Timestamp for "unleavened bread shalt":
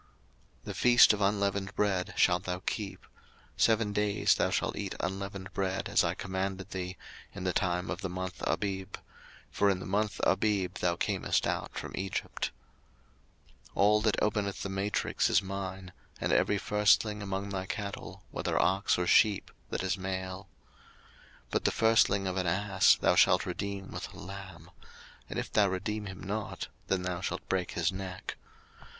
1.21-2.45